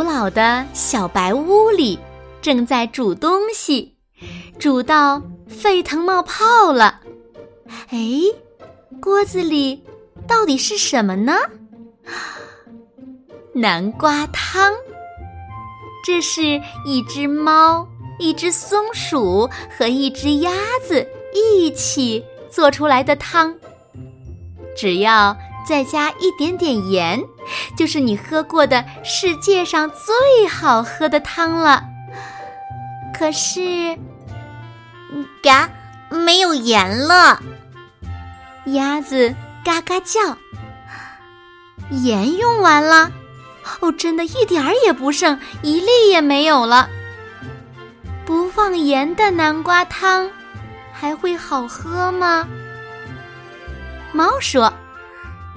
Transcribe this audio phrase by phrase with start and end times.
[0.00, 1.98] 古老的小白屋里，
[2.40, 3.94] 正在煮东西，
[4.58, 7.00] 煮到沸腾冒泡了。
[7.90, 7.98] 哎，
[8.98, 9.84] 锅子里
[10.26, 11.34] 到底是什么呢？
[13.52, 14.72] 南瓜汤。
[16.02, 17.86] 这是一只猫、
[18.18, 20.50] 一只松鼠和一只鸭
[20.88, 23.54] 子一起做出来的汤。
[24.74, 25.36] 只要。
[25.68, 27.22] 再加一点点盐，
[27.76, 31.84] 就是你喝过的世界上最好喝的汤了。
[33.12, 33.98] 可是，
[35.42, 35.68] 嘎，
[36.10, 37.42] 没有盐了。
[38.66, 39.34] 鸭子
[39.64, 40.20] 嘎嘎叫，
[41.90, 43.10] 盐用完了。
[43.80, 46.88] 哦，真的一点儿也不剩，一粒也没有了。
[48.24, 50.30] 不放盐的南瓜汤
[50.92, 52.46] 还会好喝吗？
[54.12, 54.72] 猫说。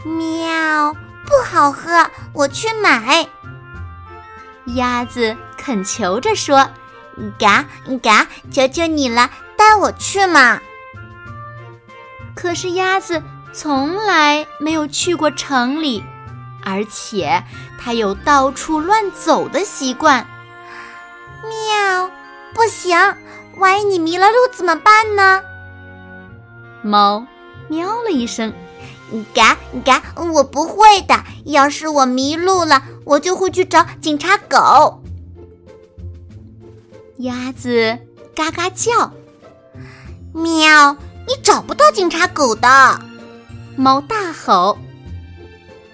[0.06, 0.94] 喵，
[1.26, 3.28] 不好喝，我去买。
[4.76, 6.70] 鸭子恳求着说
[7.38, 7.66] ：“嘎
[8.02, 10.60] 嘎，求求你了，带我去嘛！”
[12.36, 13.22] 可是鸭子
[13.52, 16.04] 从来没有去过城里，
[16.64, 17.44] 而且
[17.80, 20.26] 它有到处乱走的习惯。
[21.44, 22.10] 喵，
[22.54, 22.98] 不行，
[23.58, 25.42] 万一你迷了路怎么办呢？
[26.82, 27.26] 猫
[27.70, 28.54] 喵了一声。
[29.34, 30.02] 嘎嘎，
[30.34, 31.24] 我不会的。
[31.46, 35.04] 要是我迷路了，我就会去找警察狗。
[37.18, 38.00] 鸭子
[38.36, 39.14] 嘎嘎叫，
[40.34, 40.98] 喵！
[41.28, 42.68] 你找不到警察狗的。
[43.76, 44.78] 猫大吼：“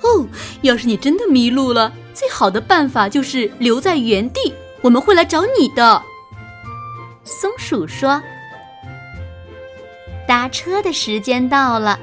[0.01, 0.25] 哦，
[0.61, 6.01] 要是你真的迷路了，最好的办法就是留在原地，我们会来找你的。”
[7.25, 8.23] 松鼠说
[10.29, 11.99] ：“搭车的时间到了。”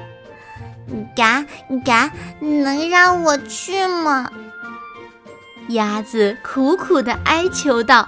[1.15, 1.45] 嘎
[1.85, 2.11] 嘎，
[2.41, 4.29] 能让我去吗？
[5.69, 8.07] 鸭子苦苦的哀求道：“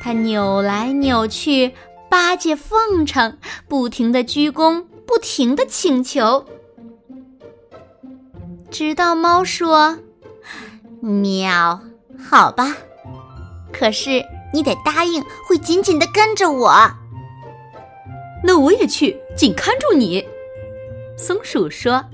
[0.00, 1.72] 它扭来扭去，
[2.08, 3.38] 巴结奉承，
[3.68, 6.44] 不停的鞠躬，不停的请求。”
[8.70, 9.98] 直到猫说
[11.00, 11.80] ：“喵，
[12.28, 12.76] 好吧，
[13.72, 16.90] 可是你得答应会紧紧的跟着我。”
[18.46, 20.24] 那我也去，紧看住你。
[21.18, 22.04] 松鼠说。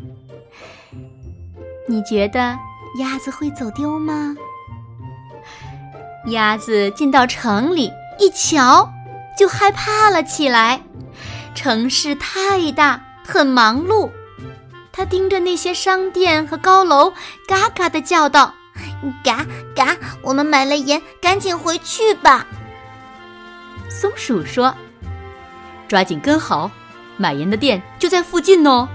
[1.87, 2.57] 你觉得
[2.99, 4.35] 鸭子会走丢吗？
[6.29, 8.91] 鸭子进到城里一瞧，
[9.37, 10.81] 就害怕了起来。
[11.55, 14.09] 城市太大，很忙碌。
[14.91, 17.13] 它盯着那些商店和高楼，
[17.47, 18.55] 嘎嘎的叫道
[19.23, 19.45] ：“嘎
[19.75, 22.47] 嘎，我们买了盐，赶紧回去吧。”
[23.91, 24.75] 松鼠说
[25.93, 26.71] ：“抓紧跟好，
[27.19, 28.89] 买盐的店就在附近哦。”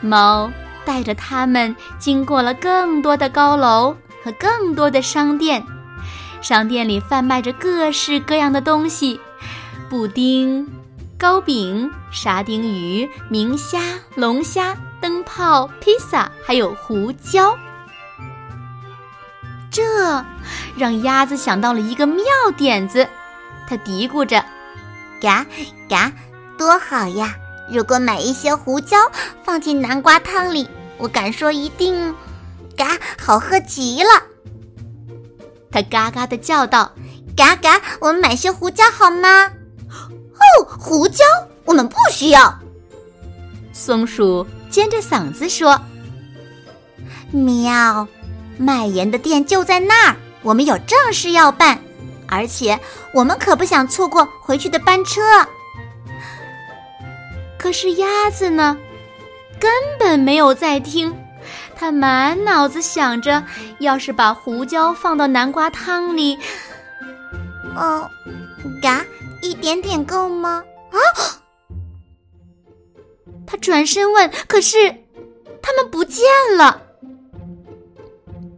[0.00, 0.50] 猫。
[0.82, 3.94] 带着他们经过了更多的高楼
[4.24, 5.62] 和更多的商店，
[6.40, 9.20] 商店里贩卖着各式各样的东西：
[9.90, 10.66] 布丁、
[11.18, 13.78] 糕饼、沙丁鱼、明虾、
[14.16, 17.56] 龙虾、灯泡、披萨，还有胡椒。
[19.70, 20.24] 这
[20.76, 22.24] 让鸭子想到了一个妙
[22.56, 23.06] 点子，
[23.68, 24.42] 它嘀咕着
[25.20, 25.46] ：“嘎
[25.88, 26.12] 嘎，
[26.58, 27.36] 多好呀！
[27.70, 28.96] 如果买一些胡椒
[29.44, 32.14] 放进南瓜汤里。”我敢说，一定，
[32.76, 34.10] 嘎，好喝极了！
[35.70, 36.92] 他嘎嘎的叫道
[37.34, 39.46] ：“嘎嘎，我们买些胡椒好吗？”
[39.88, 41.24] 哦，胡椒，
[41.64, 42.58] 我们不需要。
[43.72, 45.80] 松鼠尖着嗓子说
[47.32, 48.06] ：“喵，
[48.58, 51.78] 卖盐的店就在那儿，我们有正事要办，
[52.30, 52.78] 而且
[53.12, 55.20] 我们可不想错过回去的班车。”
[57.58, 58.78] 可是鸭子呢？
[59.58, 61.14] 根本没有在听，
[61.76, 63.44] 他满脑子想着，
[63.78, 66.38] 要是把胡椒放到南瓜汤里，
[67.76, 68.08] 哦，
[68.80, 69.04] 嘎，
[69.42, 70.64] 一点点够吗？
[70.90, 70.96] 啊！
[73.46, 74.78] 他转身问，可是
[75.60, 76.24] 他们不见
[76.56, 76.80] 了。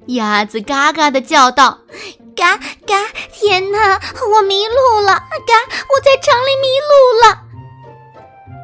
[0.06, 1.80] 鸭子嘎嘎的叫道
[2.42, 2.96] ：“嘎嘎！
[3.32, 4.00] 天哪，
[4.34, 5.12] 我迷路了！
[5.46, 5.54] 嘎，
[5.88, 6.92] 我在城里迷路
[7.22, 7.38] 了！”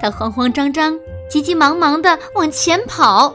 [0.02, 0.98] 他慌慌张张。
[1.30, 3.32] 急急忙忙的往前跑。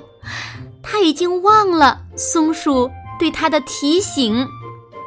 [0.81, 4.45] 他已经忘了松鼠对他的提醒，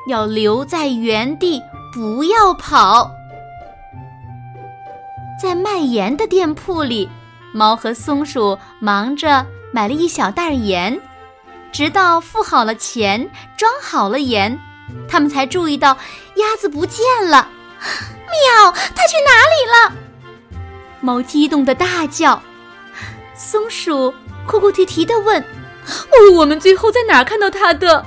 [0.08, 1.60] 要留在原地，
[1.92, 3.10] 不要跑。
[5.42, 7.10] 在卖盐的店铺里，
[7.52, 10.98] 猫和松鼠忙着买了一小袋盐，
[11.72, 14.56] 直到付好了钱，装好了盐，
[15.08, 15.96] 他们才注意到
[16.36, 17.48] 鸭子不见了。
[18.26, 20.56] 喵，它去哪里了？
[21.00, 22.42] 猫激动的大叫。
[23.34, 24.12] 松鼠
[24.46, 25.40] 哭哭啼啼的问
[25.86, 27.98] ：“哦，我们最后在哪儿看到它的？”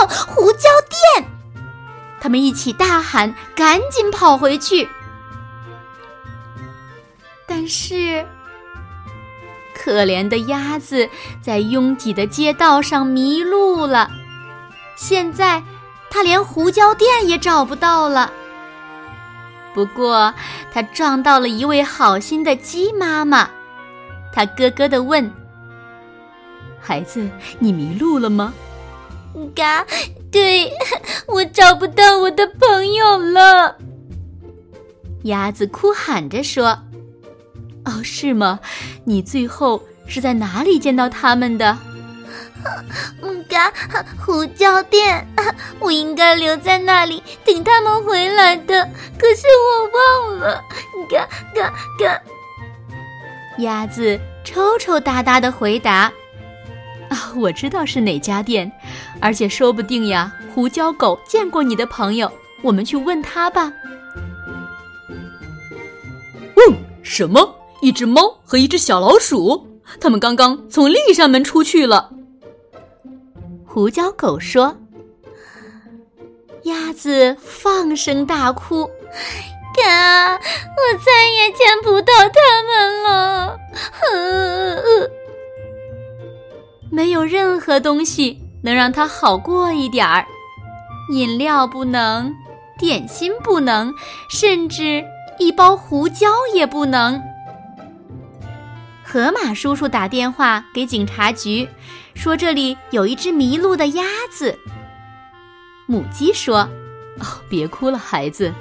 [0.00, 0.68] 哦，胡椒
[1.14, 1.28] 店！
[2.20, 4.88] 他们一起大喊，赶紧跑回去。
[7.46, 8.26] 但是，
[9.74, 11.08] 可怜的鸭子
[11.40, 14.10] 在拥挤的街道上迷路了。
[14.96, 15.62] 现在，
[16.10, 18.32] 它连胡椒店也找不到了。
[19.74, 20.34] 不过，
[20.72, 23.48] 他撞到了一位好心的鸡妈妈。
[24.32, 25.30] 他咯咯地问
[26.80, 27.28] ：“孩子，
[27.58, 28.52] 你迷路了吗
[29.54, 29.86] ？”“嘎，
[30.32, 30.72] 对，
[31.28, 33.76] 我找不到我的朋友了。”
[35.24, 36.78] 鸭子哭喊着说。
[37.84, 38.58] “哦，是吗？
[39.04, 41.78] 你最后是在哪里见到他们的
[43.58, 45.26] ？”“嗯，嘎，胡椒店，
[45.80, 48.88] 我应该留在那里等他们回来的，
[49.18, 50.62] 可是我忘了。
[51.10, 52.22] ”“嘎嘎嘎。”
[53.58, 56.12] 鸭子抽抽搭搭的回答
[57.10, 58.70] ：“啊，我知道是哪家店，
[59.20, 62.30] 而且说不定呀，胡椒狗见过你的朋友，
[62.62, 63.72] 我们去问他吧。
[66.54, 67.56] ”“嗯，什么？
[67.80, 69.66] 一只猫和一只小老鼠？
[70.00, 72.10] 他们刚刚从另一扇门出去了。”
[73.70, 74.74] 胡椒狗说。
[76.62, 78.88] 鸭子放声大哭。
[79.76, 80.34] 嘎！
[80.34, 83.58] 我再也见不到他们了。
[86.90, 90.26] 没有任何东西能让它好过一点儿，
[91.12, 92.34] 饮料不能，
[92.78, 93.94] 点心不能，
[94.30, 95.04] 甚至
[95.38, 97.22] 一包胡椒也不能。
[99.04, 101.68] 河马叔叔打电话给警察局，
[102.18, 104.58] 说这里有一只迷路的鸭子。
[105.86, 106.68] 母鸡说
[107.20, 108.52] ：“哦，别哭了，孩子。”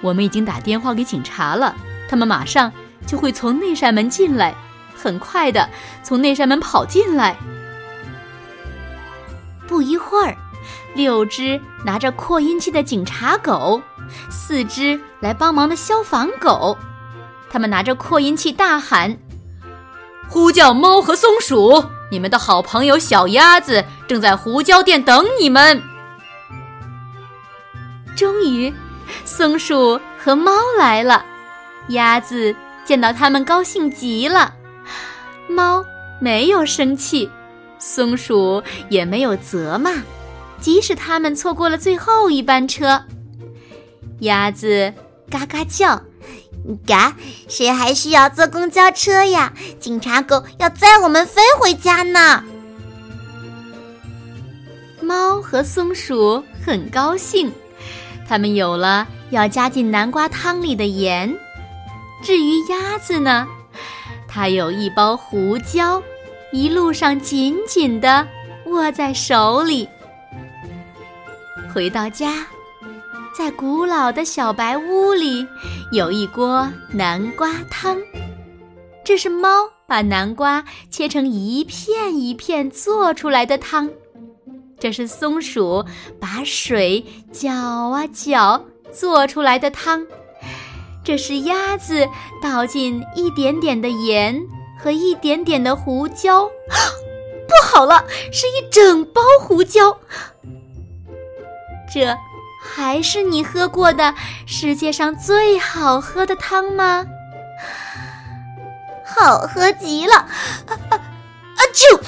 [0.00, 1.74] 我们已经打电话给警察了，
[2.08, 2.72] 他们马上
[3.04, 4.54] 就会从那扇门进来，
[4.96, 5.68] 很快的
[6.04, 7.36] 从那扇门跑进来。
[9.66, 10.36] 不一会儿，
[10.94, 13.82] 六只拿着扩音器的警察狗，
[14.30, 16.78] 四只来帮忙的消防狗，
[17.50, 19.18] 他们拿着扩音器大喊
[20.28, 25.82] ：“呼叫猫和松鼠，你们的好朋友小鸭子正在胡椒店等你们。”
[28.14, 28.70] 终于。
[29.26, 31.24] 松鼠和猫来了，
[31.88, 32.54] 鸭子
[32.84, 34.54] 见到它们高兴极了。
[35.48, 35.84] 猫
[36.18, 37.30] 没有生气，
[37.78, 39.90] 松鼠也没有责骂，
[40.60, 43.02] 即使它们错过了最后一班车。
[44.20, 44.92] 鸭子
[45.28, 46.00] 嘎嘎叫，
[46.86, 47.16] 嘎，
[47.48, 49.52] 谁还需要坐公交车呀？
[49.80, 52.44] 警察狗要载我们飞回家呢。
[55.00, 57.52] 猫和松鼠很高兴。
[58.28, 61.36] 他们有了要加进南瓜汤里的盐，
[62.22, 63.46] 至于鸭子呢，
[64.28, 66.02] 它有一包胡椒，
[66.52, 68.26] 一路上紧紧地
[68.66, 69.88] 握在手里。
[71.74, 72.46] 回到家，
[73.32, 75.46] 在古老的小白屋里，
[75.90, 77.96] 有一锅南瓜汤，
[79.02, 79.48] 这是猫
[79.86, 83.88] 把南瓜切成一片一片做出来的汤。
[84.78, 85.82] 这是松鼠
[86.20, 88.62] 把水搅啊搅
[88.92, 90.06] 做出来的汤，
[91.02, 92.06] 这是鸭子
[92.42, 94.38] 倒进一点点的盐
[94.78, 96.46] 和一点点的胡椒，
[97.48, 99.96] 不好了，是一整包胡椒。
[101.90, 102.14] 这
[102.62, 104.14] 还是你喝过的
[104.46, 107.04] 世界上最好喝的汤吗？
[109.04, 110.14] 好喝极了！
[110.14, 111.60] 啊啊啊！
[111.74, 112.00] 啾！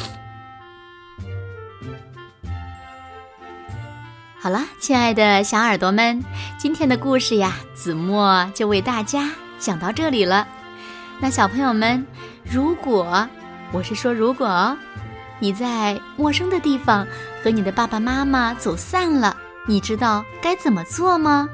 [4.40, 6.22] 好了，亲爱的小耳朵们，
[6.58, 10.46] 今天的故事呀，子墨就为大家讲到这里了。
[11.18, 12.06] 那小朋友们，
[12.42, 13.28] 如果
[13.72, 14.76] 我是说如果
[15.40, 17.06] 你在陌生的地方
[17.42, 21.48] 和你的爸爸妈妈走散了，你知道该怎么做吗？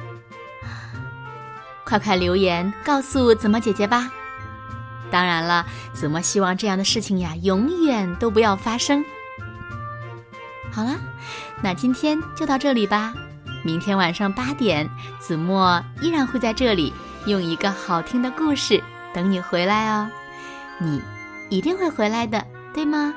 [1.85, 4.11] 快快留言告诉子墨姐姐吧。
[5.11, 9.05] 当然了，子墨希望这样的事情呀，永远都不要发生。
[10.71, 10.97] 好了。
[11.62, 13.12] 那今天就到这里吧，
[13.62, 14.88] 明天晚上八点，
[15.19, 16.90] 子墨依然会在这里
[17.26, 20.09] 用一个好听的故事等你回来哦。
[20.79, 21.02] 你
[21.50, 23.12] 一定会回来的，对吗？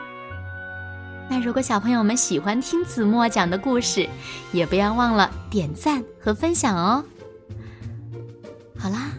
[1.29, 4.07] 那如果小朋友们喜欢听子墨讲的故事，
[4.51, 7.03] 也不要忘了点赞和分享哦。
[8.77, 9.11] 好啦，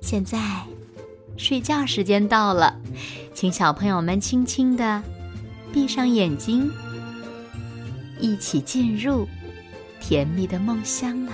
[0.00, 0.38] 现在
[1.36, 2.74] 睡觉时间到了，
[3.34, 5.02] 请小朋友们轻轻的
[5.72, 6.70] 闭上眼睛，
[8.18, 9.28] 一起进入
[10.00, 11.32] 甜蜜的梦乡啦。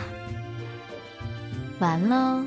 [1.79, 2.43] 完喽，